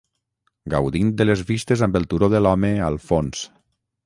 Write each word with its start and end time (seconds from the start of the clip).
gaudint 0.73 1.11
de 1.19 1.27
les 1.31 1.43
vistes 1.51 1.83
amb 1.89 1.99
el 2.01 2.09
turó 2.15 2.31
de 2.35 2.43
l'Home 2.47 2.73
al 2.89 2.99
fons 3.13 3.45